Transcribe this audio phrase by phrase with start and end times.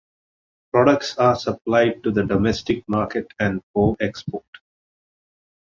[0.71, 4.43] Products are supplied to the domestic market and for export.